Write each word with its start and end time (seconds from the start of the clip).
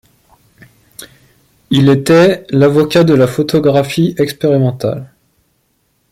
Il 1.69 1.87
était 1.87 2.47
l'avocat 2.49 3.03
de 3.03 3.13
la 3.13 3.27
photographie 3.27 4.15
expérimentale. 4.17 5.13